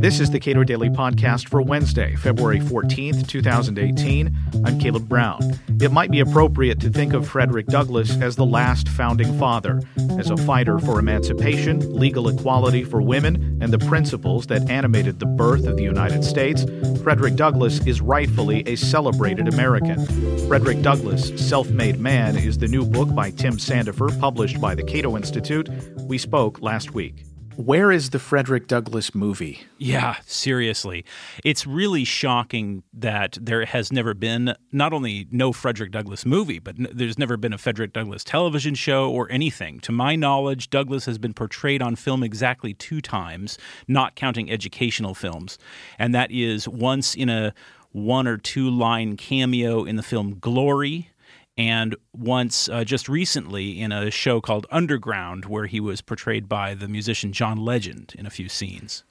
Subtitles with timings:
[0.00, 4.34] This is the Cato Daily Podcast for Wednesday, February 14th, 2018.
[4.64, 5.40] I'm Caleb Brown.
[5.78, 9.82] It might be appropriate to think of Frederick Douglass as the last founding father,
[10.18, 15.26] as a fighter for emancipation, legal equality for women, and the principles that animated the
[15.26, 16.64] birth of the United States.
[17.02, 20.06] Frederick Douglass is rightfully a celebrated American.
[20.48, 24.82] Frederick Douglass, Self Made Man, is the new book by Tim Sandefur, published by the
[24.82, 25.68] Cato Institute.
[25.98, 27.29] We spoke last week.
[27.60, 29.64] Where is the Frederick Douglass movie?
[29.76, 31.04] Yeah, seriously.
[31.44, 36.76] It's really shocking that there has never been not only no Frederick Douglass movie, but
[36.78, 39.78] n- there's never been a Frederick Douglass television show or anything.
[39.80, 45.14] To my knowledge, Douglass has been portrayed on film exactly two times, not counting educational
[45.14, 45.58] films.
[45.98, 47.52] And that is once in a
[47.92, 51.10] one or two line cameo in the film Glory
[51.60, 56.72] and once uh, just recently in a show called Underground, where he was portrayed by
[56.72, 59.04] the musician John Legend in a few scenes.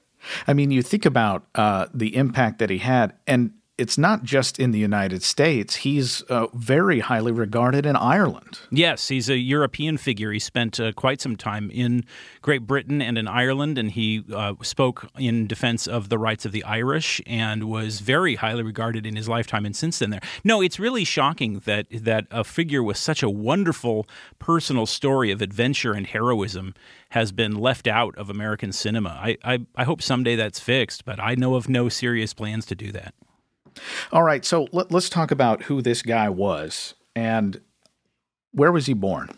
[0.48, 4.60] I mean, you think about uh, the impact that he had, and it's not just
[4.60, 5.78] in the United States.
[5.78, 8.60] He's uh, very highly regarded in Ireland.
[8.70, 10.32] Yes, he's a European figure.
[10.32, 12.04] He spent uh, quite some time in
[12.42, 16.52] Great Britain and in Ireland, and he uh, spoke in defense of the rights of
[16.52, 20.10] the Irish and was very highly regarded in his lifetime and since then.
[20.10, 24.06] There, no, it's really shocking that that a figure with such a wonderful
[24.40, 26.74] personal story of adventure and heroism
[27.10, 29.20] has been left out of American cinema.
[29.22, 32.76] I, I, I hope someday that's fixed, but I know of no serious plans to
[32.76, 33.14] do that.
[34.12, 37.62] All right, so let, us talk about who this guy was and
[38.52, 39.30] where was he born?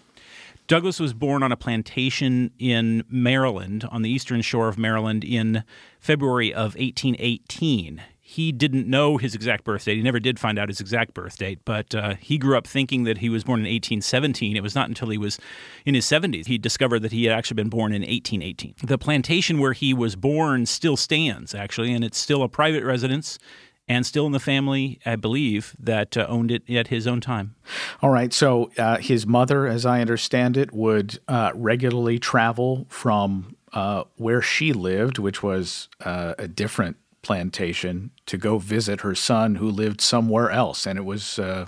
[0.68, 5.64] Douglass was born on a plantation in Maryland, on the eastern shore of Maryland, in
[6.00, 9.98] February of 1818 he didn't know his exact birth date.
[9.98, 13.04] He never did find out his exact birth date, but uh, he grew up thinking
[13.04, 14.56] that he was born in 1817.
[14.56, 15.38] It was not until he was
[15.86, 18.76] in his 70s he discovered that he had actually been born in 1818.
[18.86, 23.38] The plantation where he was born still stands, actually, and it's still a private residence
[23.92, 27.56] and still in the family, I believe, that uh, owned it at his own time.
[28.02, 28.32] All right.
[28.32, 34.42] So uh, his mother, as I understand it, would uh, regularly travel from uh, where
[34.42, 40.00] she lived, which was uh, a different plantation, to go visit her son who lived
[40.00, 40.88] somewhere else.
[40.88, 41.66] And it was uh,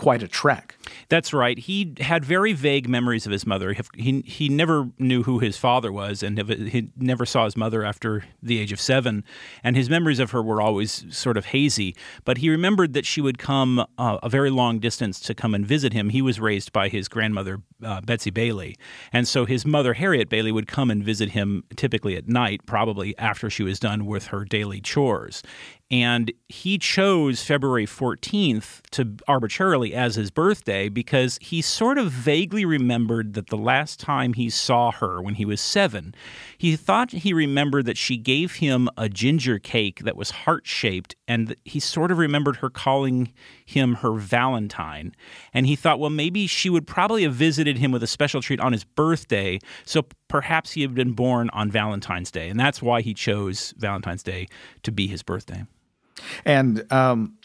[0.00, 0.76] quite a trek.
[1.10, 1.58] That's right.
[1.58, 3.76] He had very vague memories of his mother.
[3.94, 8.24] He he never knew who his father was, and he never saw his mother after
[8.42, 9.24] the age of seven.
[9.62, 11.94] And his memories of her were always sort of hazy.
[12.24, 15.66] But he remembered that she would come uh, a very long distance to come and
[15.66, 16.08] visit him.
[16.08, 18.78] He was raised by his grandmother uh, Betsy Bailey,
[19.12, 23.16] and so his mother Harriet Bailey would come and visit him typically at night, probably
[23.18, 25.42] after she was done with her daily chores.
[25.92, 32.64] And he chose February 14th to arbitrarily as his birthday because he sort of vaguely
[32.64, 36.14] remembered that the last time he saw her when he was seven,
[36.56, 41.16] he thought he remembered that she gave him a ginger cake that was heart shaped.
[41.26, 43.32] And he sort of remembered her calling
[43.66, 45.12] him her Valentine.
[45.52, 48.60] And he thought, well, maybe she would probably have visited him with a special treat
[48.60, 49.58] on his birthday.
[49.84, 52.48] So perhaps he had been born on Valentine's Day.
[52.48, 54.46] And that's why he chose Valentine's Day
[54.84, 55.64] to be his birthday.
[56.44, 57.36] And um,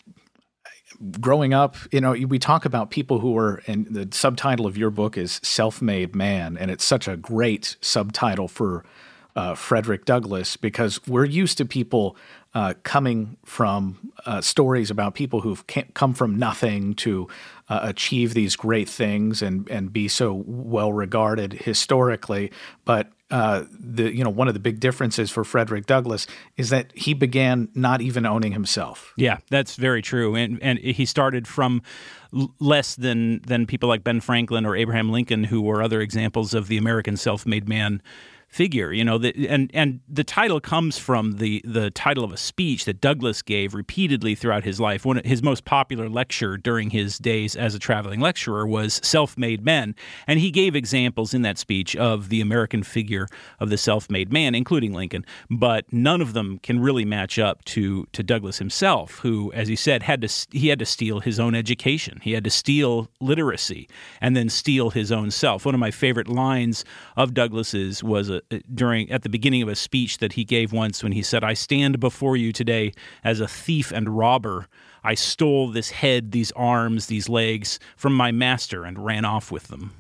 [1.20, 4.90] growing up, you know, we talk about people who are, and the subtitle of your
[4.90, 6.58] book is Self Made Man.
[6.58, 8.86] And it's such a great subtitle for
[9.36, 12.16] uh, Frederick Douglass because we're used to people
[12.54, 17.28] uh, coming from uh, stories about people who've come from nothing to
[17.68, 22.50] uh, achieve these great things and and be so well regarded historically.
[22.86, 26.28] But uh, the you know one of the big differences for Frederick Douglass
[26.58, 29.14] is that he began not even owning himself.
[29.18, 31.82] Yeah, that's very true, and and he started from
[32.60, 36.68] less than than people like Ben Franklin or Abraham Lincoln, who were other examples of
[36.68, 38.02] the American self-made man
[38.48, 38.94] figure.
[38.94, 42.86] You know, the, and and the title comes from the the title of a speech
[42.86, 45.06] that Douglass gave repeatedly throughout his life.
[45.06, 49.64] One of his most popular lecture during his days as a traveling lecturer was "Self-Made
[49.64, 49.96] Men,"
[50.28, 53.28] and he gave examples in that speech of the American figure
[53.60, 55.26] of the self-made man, including Lincoln.
[55.50, 59.76] But none of them can really match up to to Douglass himself, who, as he
[59.76, 62.20] said, had to he had to steal his own education.
[62.22, 63.90] He had to steal literacy
[64.22, 65.66] and then steal his own self.
[65.66, 66.86] One of my favorite lines
[67.18, 71.04] of Douglass's was a, during at the beginning of a speech that he gave once
[71.04, 72.94] when he said, "I stand before you today
[73.24, 74.68] as a thief and robber.
[75.04, 79.68] I stole this head, these arms, these legs from my master and ran off with
[79.68, 79.94] them."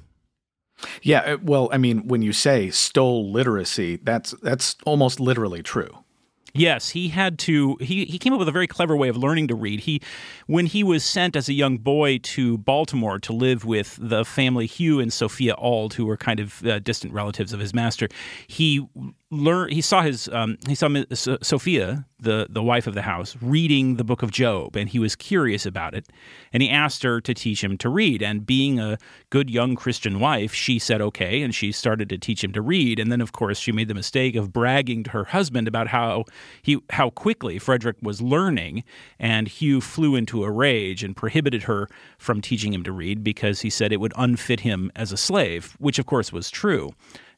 [1.02, 6.05] Yeah, uh, well, I mean, when you say stole literacy, that's that's almost literally true.
[6.58, 7.76] Yes, he had to.
[7.82, 9.82] He, he came up with a very clever way of learning to read.
[9.82, 10.02] He,
[10.48, 14.66] when he was sent as a young boy to Baltimore to live with the family
[14.66, 18.08] Hugh and Sophia Auld, who were kind of uh, distant relatives of his master,
[18.48, 18.88] he
[19.32, 19.72] learn.
[19.72, 24.04] He saw his um, he saw Sophia, the the wife of the house, reading the
[24.04, 26.08] book of Job, and he was curious about it,
[26.54, 28.22] and he asked her to teach him to read.
[28.22, 28.98] And being a
[29.30, 33.00] good young Christian wife, she said okay, and she started to teach him to read.
[33.00, 36.26] And then, of course, she made the mistake of bragging to her husband about how
[36.62, 38.84] he how quickly Frederick was learning,
[39.20, 41.88] and Hugh flew into a rage and prohibited her
[42.18, 45.76] from teaching him to read because he said it would unfit him as a slave,
[45.80, 46.92] which of course was true.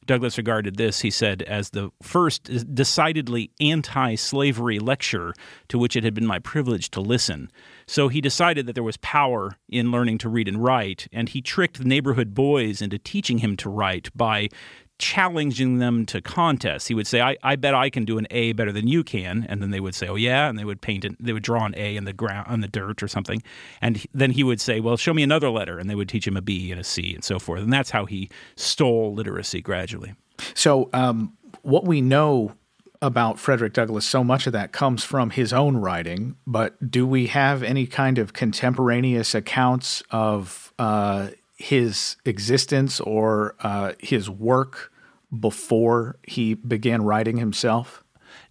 [0.08, 5.34] Douglass regarded this, he said, as the first decidedly anti slavery lecture
[5.68, 7.52] to which it had been my privilege to listen.
[7.86, 11.42] So he decided that there was power in learning to read and write, and he
[11.42, 14.50] tricked the neighborhood boys into teaching him to write by
[15.00, 16.88] challenging them to contests.
[16.88, 19.46] He would say, I, I bet I can do an A better than you can.
[19.48, 20.50] And then they would say, Oh, yeah.
[20.50, 22.68] And they would paint it, they would draw an A in the ground, on the
[22.68, 23.42] dirt or something.
[23.82, 25.78] And then he would say, Well, show me another letter.
[25.78, 27.62] And they would teach him a B and a C and so forth.
[27.62, 30.16] And that's how he stole literacy gradually.
[30.54, 32.54] So, um, what we know
[33.02, 37.28] about Frederick Douglass, so much of that comes from his own writing, but do we
[37.28, 44.92] have any kind of contemporaneous accounts of uh, his existence or uh, his work
[45.38, 48.04] before he began writing himself?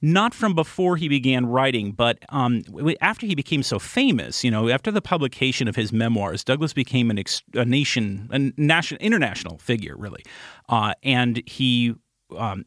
[0.02, 2.62] Not from before he began writing, but um,
[3.00, 7.10] after he became so famous, you know, after the publication of his memoirs, Douglass became
[7.10, 10.22] an ex- a nation, a national, international figure, really,
[10.68, 11.94] uh, and he
[12.36, 12.64] um,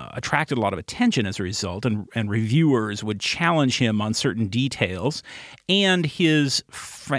[0.00, 4.00] uh, attracted a lot of attention as a result, and, and reviewers would challenge him
[4.00, 5.22] on certain details.
[5.68, 6.64] And his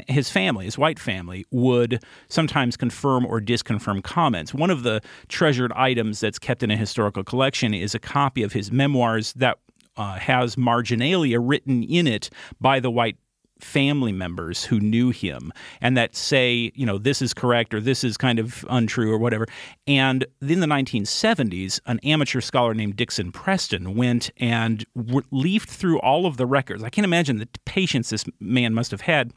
[0.07, 4.53] his family, his white family, would sometimes confirm or disconfirm comments.
[4.53, 8.53] One of the treasured items that's kept in a historical collection is a copy of
[8.53, 9.59] his memoirs that
[9.97, 12.29] uh, has marginalia written in it
[12.59, 13.17] by the white
[13.63, 18.03] family members who knew him and that say, you know, this is correct or this
[18.03, 19.47] is kind of untrue or whatever.
[19.87, 24.85] And in the 1970s, an amateur scholar named Dickson Preston went and
[25.31, 26.83] leafed through all of the records.
[26.83, 29.33] I can't imagine the patience this man must have had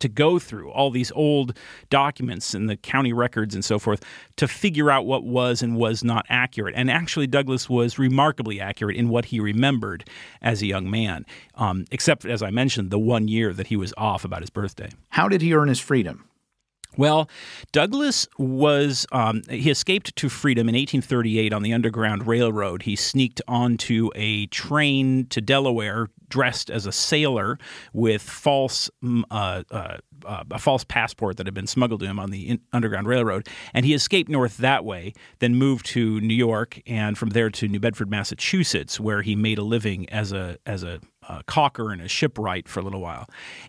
[0.00, 1.56] to go through all these old
[1.88, 4.04] documents and the county records and so forth
[4.36, 6.74] to figure out what was and was not accurate.
[6.76, 10.04] And actually, Douglass was remarkably accurate in what he remembered
[10.42, 11.24] as a young man,
[11.54, 14.90] um, except, as I mentioned, the one year that he was off about his birthday.
[15.10, 16.29] How did he earn his freedom?
[16.96, 17.30] Well,
[17.72, 22.82] Douglass was, um, he escaped to freedom in 1838 on the Underground Railroad.
[22.82, 27.58] He sneaked onto a train to Delaware dressed as a sailor
[27.92, 28.90] with false,
[29.30, 32.60] uh, uh, uh, a false passport that had been smuggled to him on the in-
[32.72, 33.48] Underground Railroad.
[33.74, 37.68] And he escaped north that way, then moved to New York, and from there to
[37.68, 42.02] New Bedford, Massachusetts, where he made a living as a, as a uh, caulker and
[42.02, 43.28] a shipwright for a little while.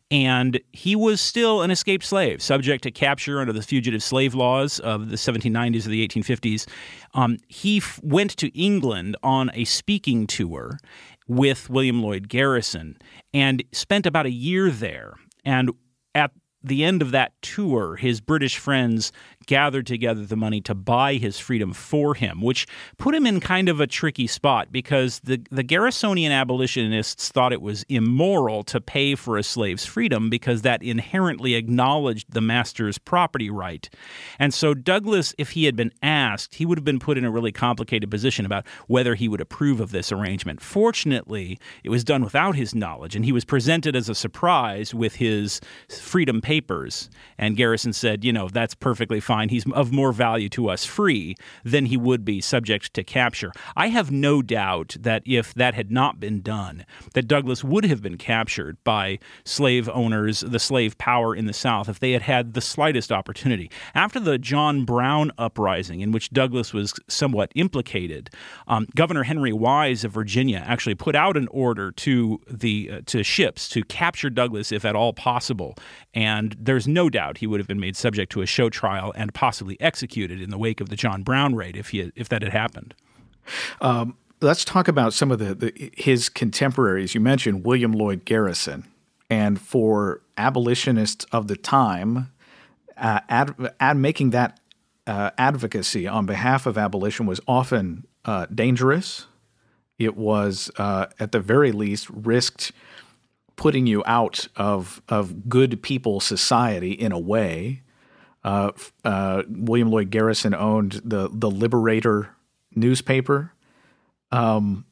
[0.09, 4.79] And he was still an escaped slave, subject to capture under the fugitive slave laws
[4.79, 6.67] of the 1790s or the 1850s.
[7.13, 10.79] Um, he f- went to England on a speaking tour
[11.27, 12.97] with William Lloyd Garrison
[13.31, 15.13] and spent about a year there.
[15.45, 15.71] And
[16.15, 16.31] at
[16.63, 19.11] the end of that tour, his British friends
[19.47, 22.67] gathered together the money to buy his freedom for him, which
[22.97, 27.61] put him in kind of a tricky spot because the, the Garrisonian abolitionists thought it
[27.61, 33.49] was immoral to pay for a slave's freedom because that inherently acknowledged the master's property
[33.49, 33.89] right.
[34.37, 37.31] And so Douglass, if he had been asked, he would have been put in a
[37.31, 40.61] really complicated position about whether he would approve of this arrangement.
[40.61, 45.15] Fortunately, it was done without his knowledge, and he was presented as a surprise with
[45.15, 47.09] his freedom papers.
[47.37, 49.47] And Garrison said, you know, that's perfectly fine.
[49.47, 53.53] He's of more value to us free than he would be subject to capture.
[53.77, 58.01] I have no doubt that if that had not been done, that Douglass would have
[58.01, 62.53] been captured by slave owners, the slave power in the South, if they had had
[62.53, 63.71] the slightest opportunity.
[63.95, 68.29] After the John Brown uprising, in which Douglass was somewhat implicated,
[68.67, 73.23] um, Governor Henry Wise of Virginia actually put out an order to the uh, to
[73.23, 75.75] ships to capture Douglass if at all possible,
[76.13, 79.33] and there's no doubt he would have been made subject to a show trial and
[79.33, 82.51] possibly executed in the wake of the John Brown raid if he if that had
[82.51, 82.93] happened.
[83.81, 87.13] Um, let's talk about some of the, the, his contemporaries.
[87.15, 88.85] You mentioned William Lloyd Garrison,
[89.29, 92.31] and for abolitionists of the time,
[92.97, 94.59] uh, ad, ad, making that
[95.07, 99.27] uh, advocacy on behalf of abolition was often uh, dangerous.
[99.97, 102.71] It was, uh, at the very least, risked
[103.61, 107.83] putting you out of of good people society in a way.
[108.43, 108.71] Uh,
[109.05, 112.35] uh, William Lloyd Garrison owned the the Liberator
[112.73, 113.53] newspaper.
[114.31, 114.85] Um,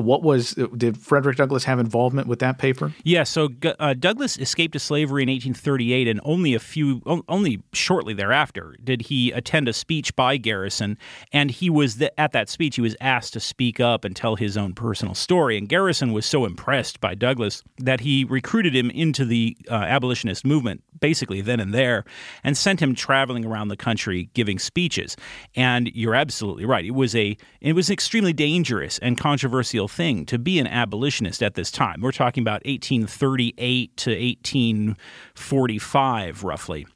[0.00, 2.92] what was did Frederick Douglass have involvement with that paper?
[3.04, 8.14] Yeah, so uh, Douglass escaped to slavery in 1838, and only a few, only shortly
[8.14, 10.98] thereafter, did he attend a speech by Garrison.
[11.32, 14.36] And he was the, at that speech, he was asked to speak up and tell
[14.36, 15.56] his own personal story.
[15.56, 20.44] And Garrison was so impressed by Douglass that he recruited him into the uh, abolitionist
[20.44, 22.04] movement, basically then and there,
[22.44, 25.16] and sent him traveling around the country giving speeches.
[25.54, 30.24] And you're absolutely right; it was a it was an extremely dangerous and controversial thing
[30.26, 32.00] to be an abolitionist at this time.
[32.00, 36.86] We're talking about 1838 to 1845, roughly.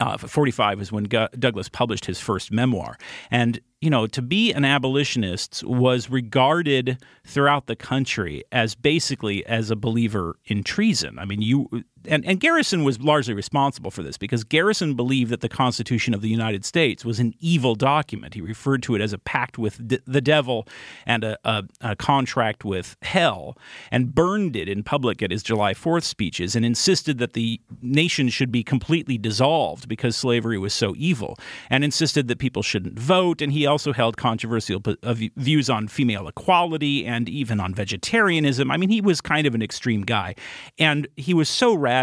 [0.00, 2.96] Uh, 45 is when Douglass published his first memoir.
[3.30, 9.70] And you know, to be an abolitionist was regarded throughout the country as basically as
[9.70, 11.18] a believer in treason.
[11.18, 11.68] I mean, you
[12.08, 16.22] and, and Garrison was largely responsible for this because Garrison believed that the Constitution of
[16.22, 18.34] the United States was an evil document.
[18.34, 20.66] He referred to it as a pact with d- the devil
[21.06, 23.56] and a, a, a, contract with hell,
[23.90, 28.28] and burned it in public at his July 4th speeches and insisted that the nation
[28.28, 31.36] should be completely dissolved because slavery was so evil,
[31.70, 33.42] and insisted that people shouldn't vote.
[33.42, 38.70] And he also held controversial uh, views on female equality and even on vegetarianism.
[38.70, 40.34] I mean, he was kind of an extreme guy.
[40.78, 41.97] And he was so radical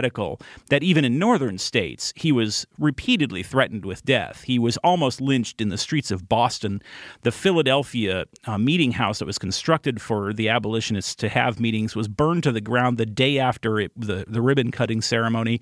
[0.70, 4.44] that even in northern states, he was repeatedly threatened with death.
[4.44, 6.82] He was almost lynched in the streets of Boston.
[7.22, 12.08] The Philadelphia uh, meeting house that was constructed for the abolitionists to have meetings was
[12.08, 15.62] burned to the ground the day after it, the, the ribbon cutting ceremony.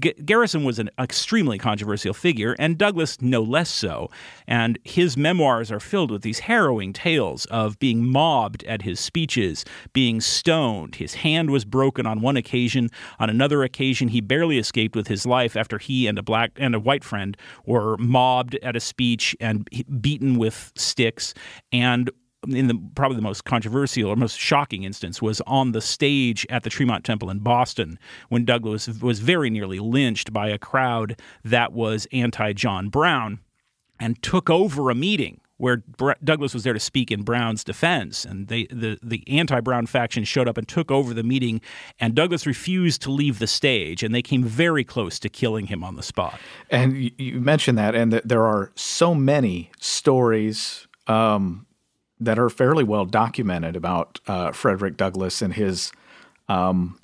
[0.00, 4.10] G- Garrison was an extremely controversial figure, and Douglass no less so.
[4.46, 9.64] And his memoirs are filled with these harrowing tales of being mobbed at his speeches,
[9.92, 10.96] being stoned.
[10.96, 12.90] His hand was broken on one occasion.
[13.18, 16.74] On another occasion, he barely escaped with his life after he and a black and
[16.74, 19.68] a white friend were mobbed at a speech and
[20.00, 21.34] beaten with sticks.
[21.72, 22.10] And
[22.48, 26.62] in the probably the most controversial or most shocking instance was on the stage at
[26.62, 27.98] the Tremont Temple in Boston
[28.28, 33.40] when Douglass was very nearly lynched by a crowd that was anti John Brown
[33.98, 35.82] and took over a meeting where
[36.22, 40.48] Douglass was there to speak in Brown's defense, and they, the the anti-Brown faction showed
[40.48, 41.60] up and took over the meeting,
[41.98, 45.82] and Douglass refused to leave the stage, and they came very close to killing him
[45.82, 46.38] on the spot.
[46.70, 51.66] And you mentioned that, and that there are so many stories um,
[52.20, 55.90] that are fairly well documented about uh, Frederick Douglass and his,
[56.48, 56.98] um,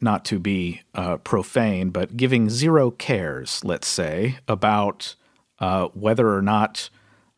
[0.00, 5.14] not to be uh, profane, but giving zero cares, let's say, about
[5.60, 6.90] uh, whether or not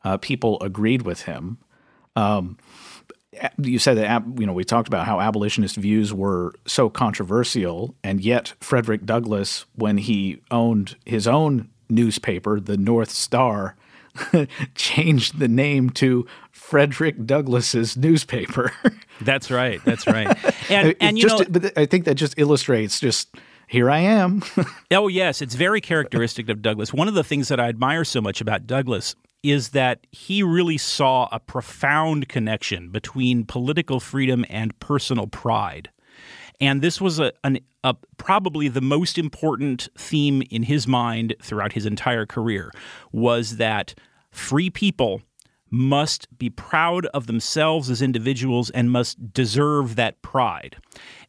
[0.04, 1.58] uh, people agreed with him.
[2.16, 2.58] Um,
[3.58, 8.20] you said that you know we talked about how abolitionist views were so controversial, and
[8.20, 13.76] yet Frederick Douglass, when he owned his own newspaper, the North Star,
[14.74, 18.72] changed the name to Frederick Douglass's newspaper.
[19.20, 19.80] that's right.
[19.84, 20.36] That's right.
[20.70, 23.34] And and you just, know, but I think that just illustrates just
[23.68, 24.42] here I am.
[24.90, 26.92] oh yes, it's very characteristic of Douglass.
[26.92, 30.78] One of the things that I admire so much about Douglass is that he really
[30.78, 35.90] saw a profound connection between political freedom and personal pride.
[36.60, 41.72] And this was a, an, a, probably the most important theme in his mind throughout
[41.72, 42.72] his entire career
[43.12, 43.94] was that
[44.30, 45.22] free people
[45.70, 50.76] must be proud of themselves as individuals and must deserve that pride.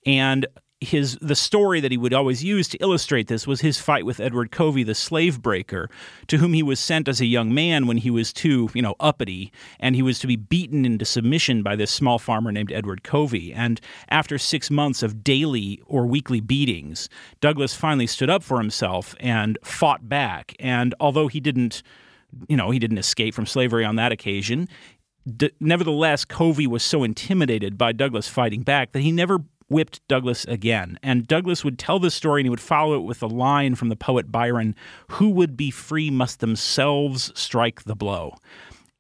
[0.06, 0.48] And
[0.82, 4.20] his the story that he would always use to illustrate this was his fight with
[4.20, 5.90] Edward Covey, the slave breaker,
[6.28, 8.96] to whom he was sent as a young man when he was too, you know,
[9.00, 13.04] uppity, and he was to be beaten into submission by this small farmer named Edward
[13.04, 13.54] Covey.
[13.54, 17.10] And after six months of daily or weekly beatings,
[17.42, 20.56] Douglass finally stood up for himself and fought back.
[20.60, 21.84] And although he didn't
[22.48, 24.70] you know, he didn't escape from slavery on that occasion.
[25.36, 30.46] D- nevertheless, Covey was so intimidated by Douglass fighting back that he never whipped Douglass
[30.46, 31.00] again.
[31.02, 33.90] And Douglass would tell this story and he would follow it with a line from
[33.90, 34.76] the poet Byron
[35.12, 38.36] Who would be free must themselves strike the blow.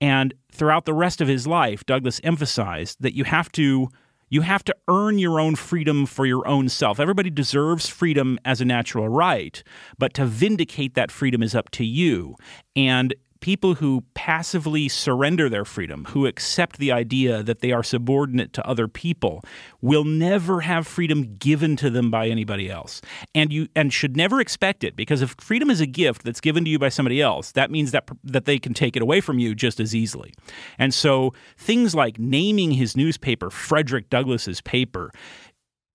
[0.02, 3.90] And throughout the rest of his life, Douglass emphasized that you have to
[4.32, 7.00] you have to earn your own freedom for your own self.
[7.00, 9.64] Everybody deserves freedom as a natural right,
[9.98, 12.36] but to vindicate that freedom is up to you.
[12.76, 18.54] And people who passively surrender their freedom, who accept the idea that they are subordinate
[18.54, 19.44] to other people,
[19.82, 23.02] will never have freedom given to them by anybody else.
[23.34, 26.66] And you and should never expect it because if freedom is a gift that's given
[26.66, 29.40] to you by somebody else, that means that that they can take it away from
[29.40, 30.34] you just as easily.
[30.78, 35.12] And so things like naming his newspaper Frederick Douglass's paper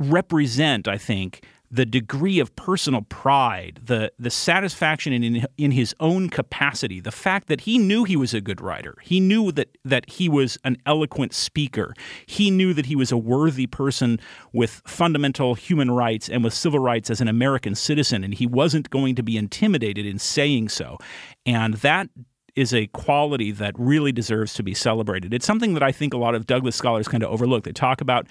[0.00, 1.44] represent, I think,
[1.75, 7.49] the degree of personal pride, the the satisfaction in in his own capacity, the fact
[7.49, 10.76] that he knew he was a good writer, he knew that that he was an
[10.87, 11.93] eloquent speaker,
[12.26, 14.21] he knew that he was a worthy person
[14.52, 18.88] with fundamental human rights and with civil rights as an American citizen, and he wasn't
[18.90, 20.97] going to be intimidated in saying so,
[21.45, 22.09] and that
[22.54, 25.35] is a quality that really deserves to be celebrated.
[25.35, 27.64] It's something that I think a lot of Douglass scholars kind of overlook.
[27.64, 28.28] They talk about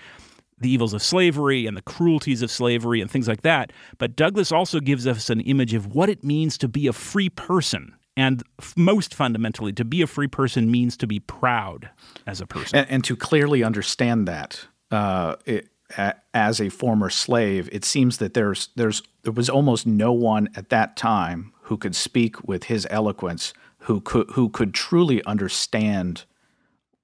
[0.63, 3.71] the evils of slavery and the cruelties of slavery and things like that.
[3.97, 7.29] But Douglass also gives us an image of what it means to be a free
[7.29, 7.95] person.
[8.15, 11.89] And f- most fundamentally, to be a free person means to be proud
[12.27, 12.79] as a person.
[12.79, 18.17] And, and to clearly understand that, uh, it, a, as a former slave, it seems
[18.17, 22.65] that there's there's there was almost no one at that time who could speak with
[22.65, 26.25] his eloquence who could who could truly understand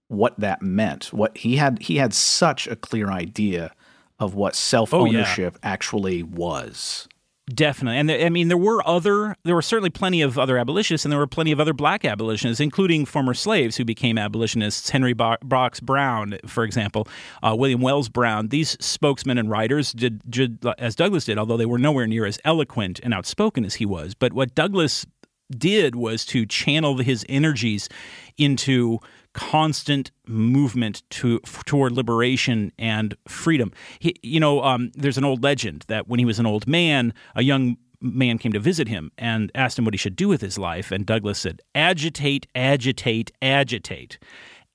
[0.10, 1.14] what that meant.
[1.14, 3.72] What he had he had such a clear idea
[4.20, 5.72] of what self ownership oh, yeah.
[5.72, 7.08] actually was.
[7.52, 11.12] Definitely, and I mean there were other there were certainly plenty of other abolitionists, and
[11.12, 14.92] there were plenty of other black abolitionists, including former slaves who became abolitionists.
[14.92, 17.08] Henry Box Brown, for example,
[17.42, 18.50] uh, William Wells Brown.
[18.50, 22.38] These spokesmen and writers did, did as Douglass did, although they were nowhere near as
[22.46, 24.14] eloquent and outspoken as he was.
[24.14, 25.08] But what Douglass
[25.50, 27.90] did was to channel his energies
[28.38, 29.00] into
[29.34, 33.72] constant movement to toward liberation and freedom.
[34.00, 37.14] He, you know, um, there's an old legend that when he was an old man,
[37.36, 40.42] a young man came to visit him and asked him what he should do with
[40.42, 44.18] his life, and Douglass said, "Agitate, agitate, agitate."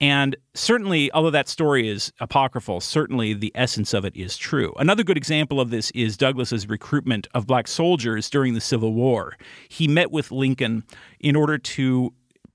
[0.04, 4.74] And certainly, although that story is apocryphal, certainly the essence of it is true.
[4.76, 9.38] Another good example of this is Douglass's recruitment of black soldiers during the Civil War.
[9.70, 10.84] He met with Lincoln
[11.20, 12.12] in order to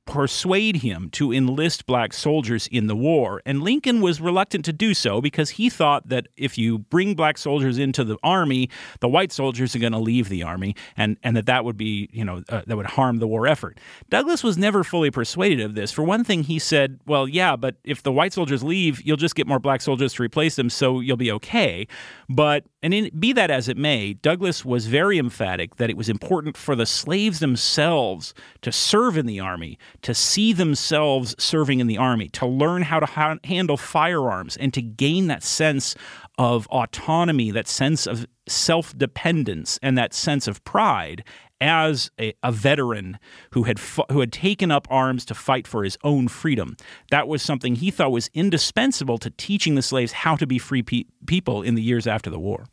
[0.09, 3.43] persuade him to enlist black soldiers in the war.
[3.45, 7.37] And Lincoln was reluctant to do so because he thought that if you bring black
[7.37, 11.37] soldiers into the army, the white soldiers are going to leave the army and, and
[11.37, 13.79] that that would be, you know, uh, that would harm the war effort.
[14.09, 15.91] Douglass was never fully persuaded of this.
[15.91, 19.35] For one thing, he said, well, yeah, but if the white soldiers leave, you'll just
[19.35, 21.87] get more black soldiers to replace them, so you'll be okay.
[22.27, 26.09] But, and in, be that as it may, Douglass was very emphatic that it was
[26.09, 31.87] important for the slaves themselves to serve in the army to see themselves serving in
[31.87, 35.95] the army, to learn how to ha- handle firearms, and to gain that sense
[36.37, 41.23] of autonomy, that sense of self dependence, and that sense of pride
[41.61, 43.19] as a, a veteran
[43.51, 46.77] who had fu- who had taken up arms to fight for his own freedom.
[47.11, 50.83] That was something he thought was indispensable to teaching the slaves how to be free
[50.83, 52.65] pe- people in the years after the war.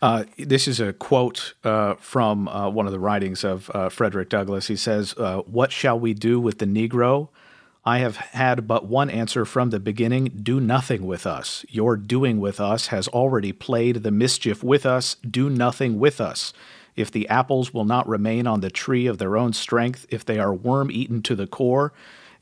[0.00, 4.28] Uh, this is a quote uh, from uh, one of the writings of uh, Frederick
[4.28, 4.66] Douglass.
[4.66, 7.28] He says, uh, "What shall we do with the Negro?"
[7.84, 11.64] I have had but one answer from the beginning do nothing with us.
[11.68, 15.16] Your doing with us has already played the mischief with us.
[15.28, 16.52] Do nothing with us.
[16.96, 20.38] If the apples will not remain on the tree of their own strength, if they
[20.38, 21.92] are worm eaten to the core,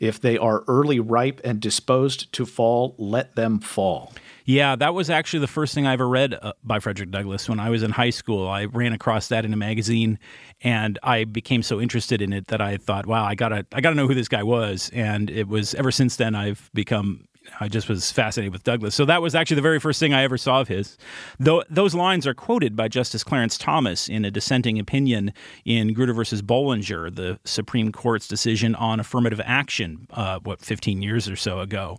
[0.01, 4.13] if they are early ripe and disposed to fall, let them fall.
[4.47, 7.61] Yeah, that was actually the first thing I ever read uh, by Frederick Douglass when
[7.61, 8.49] I was in high school.
[8.49, 10.19] I ran across that in a magazine,
[10.63, 13.95] and I became so interested in it that I thought, "Wow, I gotta, I gotta
[13.95, 17.89] know who this guy was." And it was ever since then I've become I just
[17.89, 18.95] was fascinated with Douglass.
[18.95, 20.97] So that was actually the very first thing I ever saw of his.
[21.39, 25.33] Though those lines are quoted by Justice Clarence Thomas in a dissenting opinion
[25.65, 31.29] in Grutter versus Bollinger, the Supreme Court's decision on affirmative action, uh, what 15 years
[31.29, 31.99] or so ago.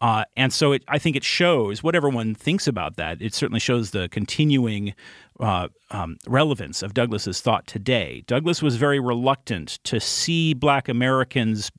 [0.00, 3.22] Uh, and so it, I think it shows whatever one thinks about that.
[3.22, 4.94] It certainly shows the continuing
[5.38, 8.24] uh, um, relevance of Douglass's thought today.
[8.26, 11.70] Douglass was very reluctant to see Black Americans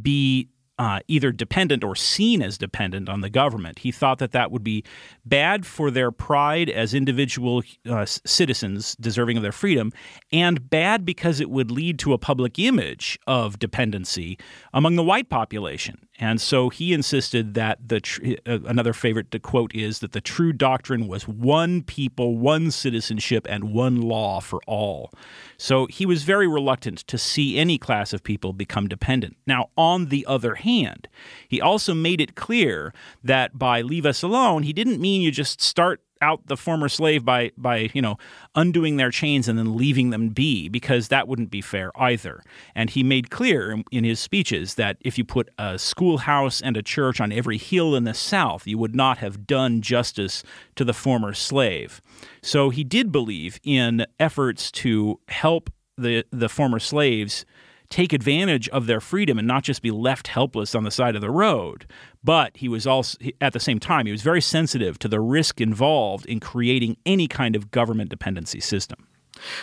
[0.00, 3.80] be uh, either dependent or seen as dependent on the government.
[3.80, 4.84] He thought that that would be
[5.24, 9.92] bad for their pride as individual uh, citizens deserving of their freedom,
[10.32, 14.38] and bad because it would lead to a public image of dependency
[14.72, 16.07] among the white population.
[16.18, 20.20] And so he insisted that the tr- uh, another favorite to quote is that the
[20.20, 25.12] true doctrine was one people, one citizenship, and one law for all.
[25.56, 29.36] So he was very reluctant to see any class of people become dependent.
[29.46, 31.08] Now, on the other hand,
[31.46, 35.60] he also made it clear that by leave us alone, he didn't mean you just
[35.60, 38.16] start out the former slave by by you know
[38.54, 42.42] undoing their chains and then leaving them be because that wouldn't be fair either.
[42.74, 46.82] And he made clear in, his speeches that if you put a schoolhouse and a
[46.82, 50.42] church on every hill in the south you would not have done justice
[50.76, 52.00] to the former slave.
[52.42, 57.44] So he did believe in efforts to help the the former slaves
[57.90, 61.22] take advantage of their freedom and not just be left helpless on the side of
[61.22, 61.86] the road.
[62.22, 65.60] But he was also, at the same time, he was very sensitive to the risk
[65.60, 69.06] involved in creating any kind of government dependency system.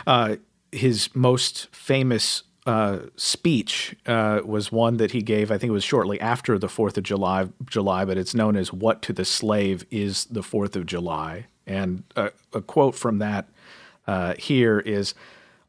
[0.08, 0.38] Uh,
[0.72, 5.52] his most famous uh, speech uh, was one that he gave.
[5.52, 7.50] I think it was shortly after the Fourth of July.
[7.66, 12.04] July, but it's known as "What to the Slave is the Fourth of July." And
[12.16, 13.48] a, a quote from that
[14.08, 15.14] uh, here is.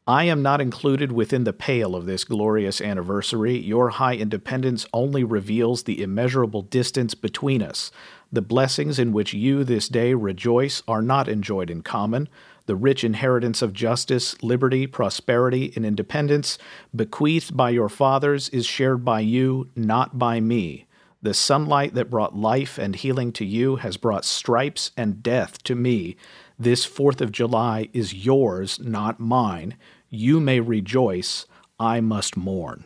[0.07, 3.57] I am not included within the pale of this glorious anniversary.
[3.57, 7.91] Your high independence only reveals the immeasurable distance between us.
[8.31, 12.29] The blessings in which you this day rejoice are not enjoyed in common.
[12.67, 16.57] The rich inheritance of justice, liberty, prosperity, and independence
[16.95, 20.87] bequeathed by your fathers is shared by you, not by me.
[21.21, 25.75] The sunlight that brought life and healing to you has brought stripes and death to
[25.75, 26.15] me.
[26.59, 29.75] This 4th of July is yours, not mine.
[30.09, 31.45] You may rejoice,
[31.79, 32.85] I must mourn.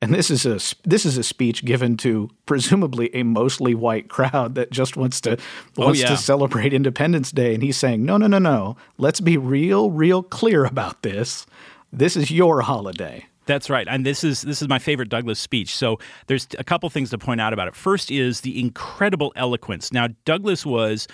[0.00, 4.54] And this is a this is a speech given to presumably a mostly white crowd
[4.54, 6.08] that just wants to oh, wants oh, yeah.
[6.10, 8.76] to celebrate Independence Day, and he's saying, "No, no, no, no.
[8.96, 11.46] Let's be real, real clear about this.
[11.92, 15.74] This is your holiday." That's right, and this is this is my favorite Douglass speech.
[15.74, 17.74] So there's a couple things to point out about it.
[17.74, 19.90] First is the incredible eloquence.
[19.92, 21.08] Now Douglass was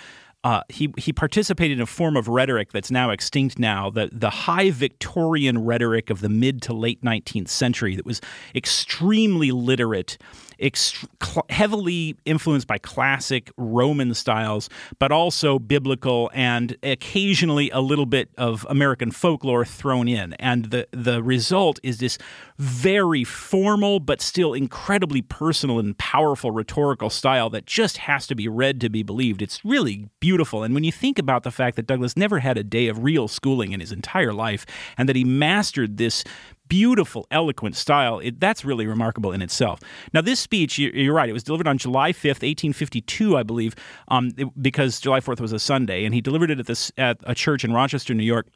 [0.45, 4.29] uh, he he participated in a form of rhetoric that's now extinct now the the
[4.29, 8.21] high Victorian rhetoric of the mid to late 19th century that was
[8.53, 10.19] extremely literate
[10.59, 18.05] ext- cl- heavily influenced by classic Roman styles, but also biblical and occasionally a little
[18.05, 20.33] bit of American folklore thrown in.
[20.33, 22.17] And the, the result is this
[22.57, 28.47] very formal, but still incredibly personal and powerful rhetorical style that just has to be
[28.47, 29.41] read to be believed.
[29.41, 30.63] It's really beautiful.
[30.63, 33.27] And when you think about the fact that Douglass never had a day of real
[33.27, 34.65] schooling in his entire life
[34.97, 36.23] and that he mastered this
[36.67, 38.19] beautiful, eloquent style.
[38.19, 39.79] It, that's really remarkable in itself.
[40.13, 43.75] Now, this speech, you, are right, it was delivered on July 5th, 1852, I believe,
[44.07, 47.17] um, it, because July 4th was a Sunday, and he delivered it at, this, at
[47.23, 48.47] a church in Rochester, New York,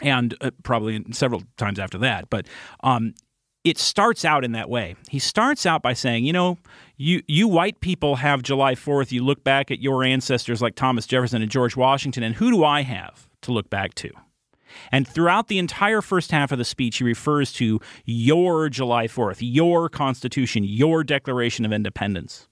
[0.00, 2.30] and uh, probably several times after that.
[2.30, 2.46] But
[2.82, 3.14] um,
[3.64, 4.96] it starts out in that way.
[5.08, 6.58] He starts out by saying, you know,
[6.96, 9.10] you you white people have July 4th.
[9.10, 12.64] You look back at your ancestors like Thomas Jefferson and George Washington, and who do
[12.64, 14.10] I have to look back to?
[14.90, 19.38] And throughout the entire first half of the speech, he refers to your July 4th,
[19.40, 22.48] your Constitution, your Declaration of Independence.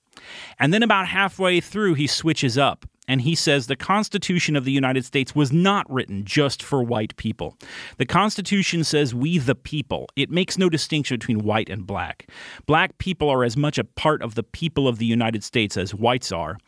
[0.58, 4.72] And then about halfway through, he switches up and he says the Constitution of the
[4.72, 7.56] United States was not written just for white people.
[7.98, 10.08] The Constitution says we the people.
[10.16, 12.28] It makes no distinction between white and black.
[12.66, 15.94] Black people are as much a part of the people of the United States as
[15.94, 16.58] whites are,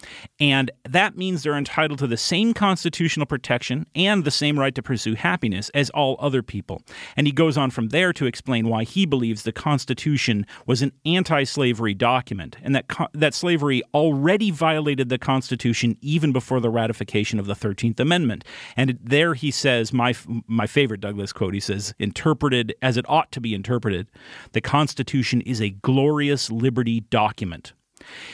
[0.41, 4.83] and that means they're entitled to the same constitutional protection and the same right to
[4.83, 6.83] pursue happiness as all other people.
[7.17, 10.93] And he goes on from there to explain why he believes the Constitution was an
[11.05, 16.71] anti-slavery document and that co- that slavery already violated the Constitution even even before the
[16.71, 18.45] ratification of the 13th Amendment.
[18.79, 20.15] And there he says, my,
[20.47, 24.11] my favorite Douglass quote, he says, interpreted as it ought to be interpreted,
[24.53, 27.75] the Constitution is a glorious liberty document.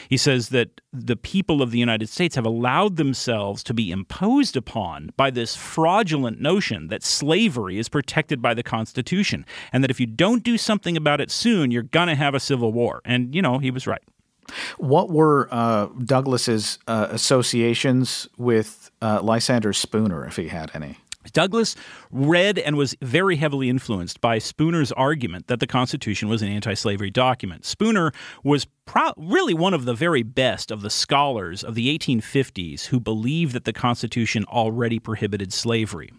[0.09, 4.57] He says that the people of the United States have allowed themselves to be imposed
[4.57, 9.99] upon by this fraudulent notion that slavery is protected by the Constitution, and that if
[9.99, 13.01] you don't do something about it soon, you're going to have a civil war.
[13.05, 14.03] And, you know, he was right.
[14.79, 20.99] What were uh, Douglass's uh, associations with uh, Lysander Spooner, if he had any?
[21.33, 21.77] Douglass
[22.11, 26.75] read and was very heavily influenced by Spooner's argument that the Constitution was an anti
[26.75, 27.67] slavery document.
[27.67, 32.87] Spooner was pro- really one of the very best of the scholars of the 1850s
[32.87, 36.11] who believed that the Constitution already prohibited slavery.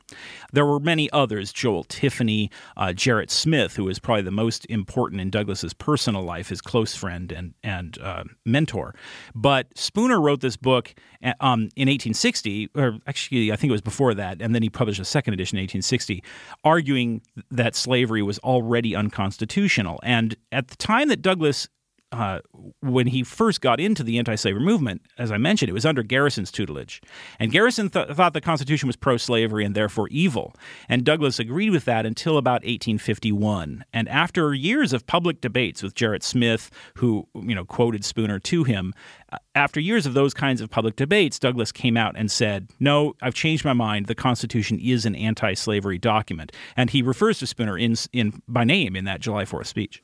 [0.54, 5.20] There were many others Joel Tiffany, uh, Gerrit Smith, who was probably the most important
[5.20, 8.94] in Douglass's personal life, his close friend and, and uh, mentor.
[9.34, 13.82] But Spooner wrote this book uh, um, in 1860, or actually, I think it was
[13.82, 16.24] before that, and then he published a second edition in 1860,
[16.64, 20.00] arguing that slavery was already unconstitutional.
[20.04, 21.68] And at the time that Douglass
[22.12, 22.40] uh,
[22.82, 26.52] when he first got into the anti-slavery movement, as I mentioned, it was under Garrison's
[26.52, 27.02] tutelage,
[27.40, 30.54] and Garrison th- thought the Constitution was pro-slavery and therefore evil.
[30.90, 33.86] And Douglass agreed with that until about 1851.
[33.94, 38.64] And after years of public debates with Gerrit Smith, who you know quoted Spooner to
[38.66, 38.94] him,
[39.32, 43.16] uh, after years of those kinds of public debates, Douglass came out and said, "No,
[43.22, 44.08] I've changed my mind.
[44.08, 48.96] The Constitution is an anti-slavery document," and he refers to Spooner in, in by name
[48.96, 50.04] in that July 4th speech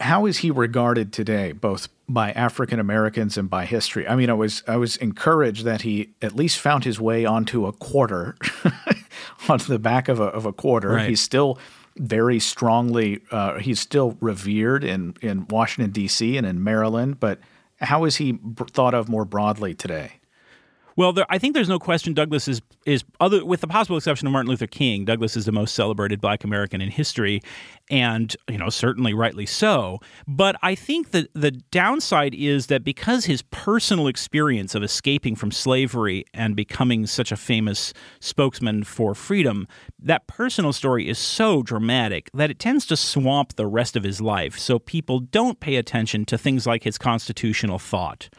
[0.00, 4.08] how is he regarded today, both by African Americans and by history?
[4.08, 7.66] I mean, I was I was encouraged that he at least found his way onto
[7.66, 8.36] a quarter,
[9.48, 10.90] onto the back of a of a quarter.
[10.90, 11.08] Right.
[11.08, 11.58] He's still
[11.96, 13.20] very strongly.
[13.30, 16.36] Uh, he's still revered in in Washington D.C.
[16.36, 17.38] and in Maryland, but
[17.80, 18.38] how is he
[18.70, 20.12] thought of more broadly today?
[20.96, 24.26] Well, there, I think there's no question Douglass is is other with the possible exception
[24.26, 25.04] of Martin Luther King.
[25.04, 27.42] Douglass is the most celebrated Black American in history,
[27.90, 30.00] and you know certainly rightly so.
[30.26, 35.50] But I think that the downside is that because his personal experience of escaping from
[35.50, 42.30] slavery and becoming such a famous spokesman for freedom, that personal story is so dramatic
[42.32, 44.58] that it tends to swamp the rest of his life.
[44.58, 48.30] So people don't pay attention to things like his constitutional thought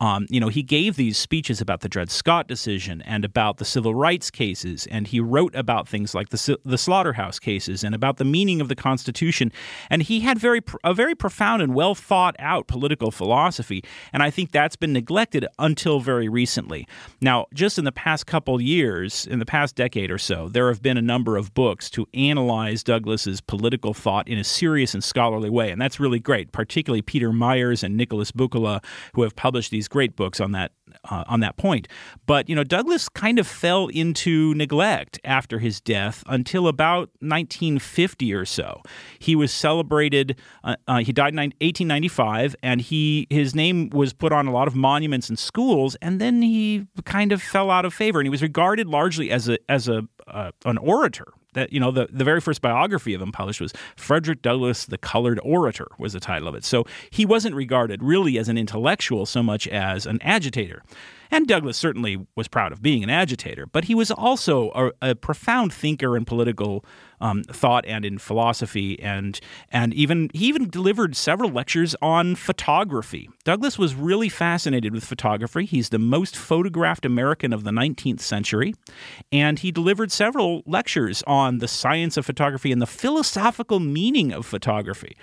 [0.00, 3.64] um, you know, he gave these speeches about the Dred Scott decision and about the
[3.64, 8.16] civil rights cases, and he wrote about things like the the slaughterhouse cases and about
[8.16, 9.50] the meaning of the Constitution.
[9.90, 13.82] And he had very a very profound and well thought out political philosophy,
[14.12, 16.86] and I think that's been neglected until very recently.
[17.20, 20.80] Now, just in the past couple years, in the past decade or so, there have
[20.80, 25.50] been a number of books to analyze Douglass's political thought in a serious and scholarly
[25.50, 26.52] way, and that's really great.
[26.52, 28.80] Particularly Peter Myers and Nicholas Buccola,
[29.14, 30.72] who have published these great books on that
[31.10, 31.88] uh, on that point.
[32.26, 38.32] But you know, Douglass kind of fell into neglect after his death until about 1950
[38.34, 38.82] or so.
[39.18, 40.36] He was celebrated.
[40.64, 44.68] Uh, uh, he died in 1895, and he his name was put on a lot
[44.68, 45.96] of monuments and schools.
[46.02, 49.48] And then he kind of fell out of favor, and he was regarded largely as
[49.48, 53.22] a as a uh, an orator that you know the, the very first biography of
[53.22, 56.64] him published was Frederick Douglass the Colored Orator was the title of it.
[56.64, 60.82] So he wasn't regarded really as an intellectual so much as an agitator.
[61.30, 65.14] And Douglass certainly was proud of being an agitator, but he was also a, a
[65.14, 66.84] profound thinker in political
[67.20, 73.28] um, thought and in philosophy, and and even he even delivered several lectures on photography.
[73.44, 75.64] Douglass was really fascinated with photography.
[75.64, 78.74] He's the most photographed American of the 19th century,
[79.32, 84.46] and he delivered several lectures on the science of photography and the philosophical meaning of
[84.46, 85.16] photography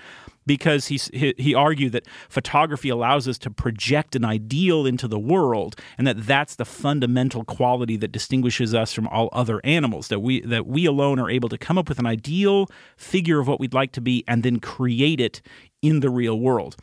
[0.45, 0.99] because he,
[1.37, 6.25] he argued that photography allows us to project an ideal into the world and that
[6.25, 10.85] that's the fundamental quality that distinguishes us from all other animals that we that we
[10.85, 14.01] alone are able to come up with an ideal figure of what we'd like to
[14.01, 15.41] be and then create it
[15.81, 16.75] in the real world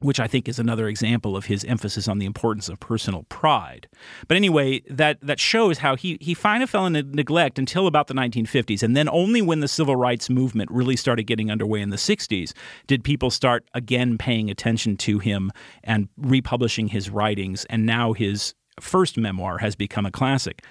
[0.00, 3.88] which I think is another example of his emphasis on the importance of personal pride.
[4.28, 8.06] But anyway, that, that shows how he, he kind of fell into neglect until about
[8.06, 8.82] the 1950s.
[8.82, 12.52] And then only when the civil rights movement really started getting underway in the 60s
[12.86, 15.50] did people start again paying attention to him
[15.82, 17.64] and republishing his writings.
[17.66, 20.62] And now his first memoir has become a classic.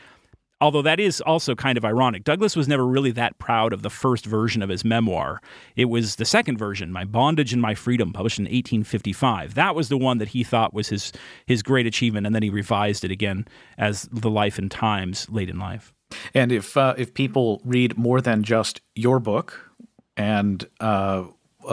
[0.66, 2.24] Although that is also kind of ironic.
[2.24, 5.40] Douglass was never really that proud of the first version of his memoir.
[5.76, 9.54] It was the second version, My Bondage and My Freedom, published in 1855.
[9.54, 11.12] That was the one that he thought was his,
[11.46, 13.48] his great achievement, and then he revised it again
[13.78, 15.94] as The Life and Times late in life.
[16.34, 19.72] And if, uh, if people read more than just your book
[20.18, 21.26] and uh,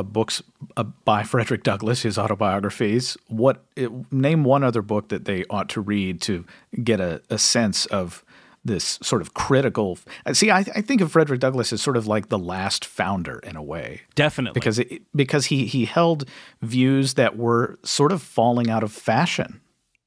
[0.03, 0.43] books
[0.77, 3.17] uh, by Frederick Douglass, his autobiographies.
[3.29, 3.65] What
[4.11, 6.45] name one other book that they ought to read to
[6.85, 8.23] get a, a sense of
[8.65, 9.99] this sort of critical.
[10.33, 13.57] See, I, I, think of Frederick Douglass as sort of like the last founder in
[13.57, 14.03] a way.
[14.15, 16.29] Definitely, because it, because he he held
[16.61, 19.61] views that were sort of falling out of fashion.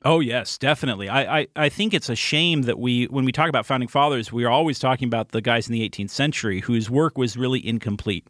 [0.06, 1.10] Oh yes, definitely.
[1.10, 4.32] I, I, I think it's a shame that we when we talk about founding fathers,
[4.32, 7.66] we are always talking about the guys in the 18th century whose work was really
[7.66, 8.28] incomplete.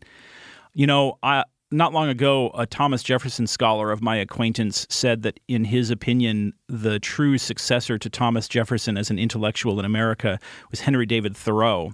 [0.74, 1.44] You know, I
[1.76, 6.54] not long ago, a Thomas Jefferson scholar of my acquaintance said that, in his opinion,
[6.68, 10.40] the true successor to Thomas Jefferson as an intellectual in America
[10.72, 11.94] was Henry David Thoreau.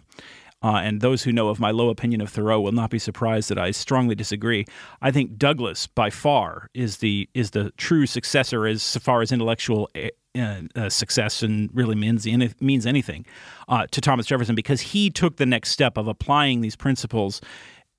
[0.64, 3.50] Uh, and those who know of my low opinion of Thoreau will not be surprised
[3.50, 4.66] that I strongly disagree.
[5.02, 9.90] I think Douglass, by far, is the is the true successor as far as intellectual
[9.96, 12.28] uh, uh, success and really means
[12.62, 13.26] means anything
[13.70, 17.42] uh, to Thomas Jefferson because he took the next step of applying these principles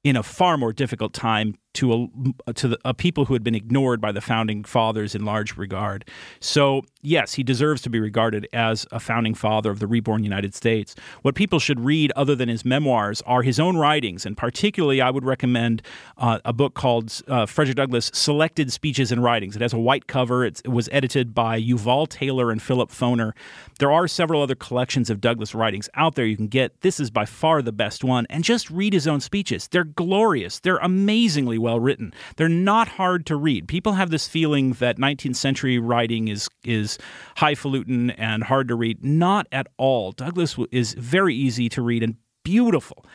[0.05, 2.11] in a far more difficult time to
[2.47, 5.57] a, to the, a people who had been ignored by the founding fathers in large
[5.57, 6.05] regard.
[6.41, 10.55] So, yes, he deserves to be regarded as a founding father of the reborn United
[10.55, 10.95] States.
[11.23, 15.11] What people should read, other than his memoirs, are his own writings, and particularly, I
[15.11, 15.83] would recommend
[16.19, 19.57] uh, a book called uh, Frederick Douglass Selected Speeches and Writings.
[19.57, 20.45] It has a white cover.
[20.45, 23.33] It's, it was edited by Yuval Taylor and Philip Foner.
[23.79, 26.81] There are several other collections of Douglass writings out there you can get.
[26.83, 29.69] This is by far the best one, and just read his own speeches.
[29.69, 30.61] They're glorious.
[30.61, 32.13] They're amazingly well written.
[32.37, 33.69] They're not hard to read.
[33.69, 36.99] People have this feeling that 19th century writing is is
[37.37, 39.05] highfalutin and hard to read.
[39.05, 40.13] Not at all.
[40.13, 43.07] Douglass is very easy to read and beautiful.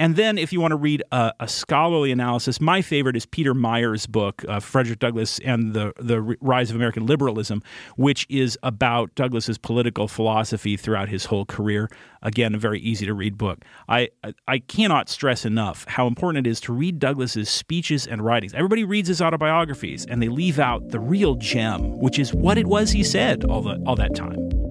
[0.00, 3.52] And then, if you want to read a, a scholarly analysis, my favorite is Peter
[3.52, 7.62] Myers' book, uh, Frederick Douglass and the the Rise of American Liberalism,
[7.96, 11.90] which is about Douglass's political philosophy throughout his whole career.
[12.22, 13.62] Again, a very easy to read book.
[13.90, 14.08] I
[14.48, 18.54] I cannot stress enough how important it is to read Douglass's speeches and writings.
[18.54, 22.66] Everybody reads his autobiographies, and they leave out the real gem, which is what it
[22.66, 24.69] was he said all the all that time.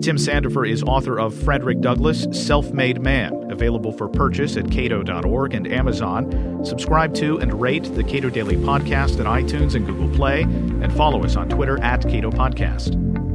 [0.00, 5.54] Tim Sandefur is author of Frederick Douglass, Self Made Man, available for purchase at cato.org
[5.54, 6.64] and Amazon.
[6.64, 11.24] Subscribe to and rate the Cato Daily Podcast at iTunes and Google Play, and follow
[11.24, 13.27] us on Twitter at Cato Podcast.